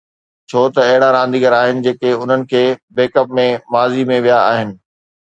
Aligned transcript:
ڇو 0.49 0.61
ته 0.75 0.81
اهڙا 0.89 1.09
رانديگر 1.17 1.53
آهن 1.61 1.77
جيڪي 1.85 2.15
انهن 2.23 2.49
کي 2.51 2.65
بيڪ 2.95 3.23
اپ 3.23 3.39
۾ 3.45 3.49
ماضي 3.73 4.11
۾ 4.15 4.23
ويا 4.29 4.45
آهن 4.53 4.79